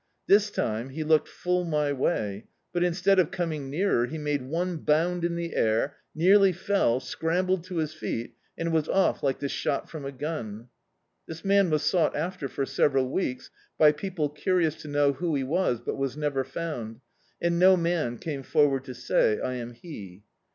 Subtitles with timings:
[0.25, 4.77] This time he looked full my way, but instead of coauag nearer, he made one
[4.77, 9.47] bound in the air, nearly fell, scrambled to his feet, and was off like the
[9.47, 10.69] shot from a gun.
[11.27, 15.43] This man was sought after for several weeks, by people curious to know who he
[15.43, 16.99] was, but was never found,
[17.39, 20.23] and no man came forward to say— "I am he."